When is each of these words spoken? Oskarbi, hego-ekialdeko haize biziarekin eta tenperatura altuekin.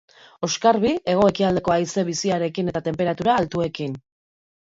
Oskarbi, 0.45 0.93
hego-ekialdeko 1.11 1.73
haize 1.75 2.05
biziarekin 2.09 2.73
eta 2.73 2.83
tenperatura 2.87 3.35
altuekin. 3.43 3.97